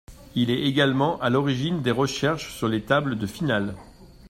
Il 0.33 0.49
est 0.49 0.63
également 0.63 1.21
à 1.21 1.29
l'origine 1.29 1.83
des 1.83 1.91
recherches 1.91 2.55
sur 2.57 2.67
les 2.67 2.81
tables 2.81 3.19
de 3.19 3.27
finales. 3.27 3.75